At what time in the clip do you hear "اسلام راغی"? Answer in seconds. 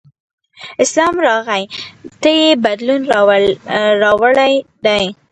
0.83-1.63